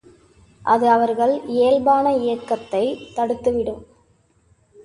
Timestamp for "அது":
0.65-0.89